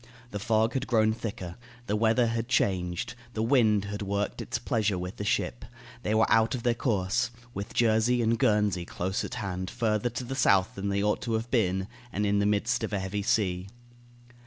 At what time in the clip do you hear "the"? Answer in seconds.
0.31-0.39, 1.85-1.95, 3.35-3.43, 5.17-5.23, 10.23-10.33, 12.39-12.47